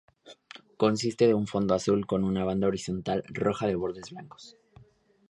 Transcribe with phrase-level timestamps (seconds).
[0.77, 4.57] Consiste de un fondo azul con una banda horizontal roja de bordes blancos.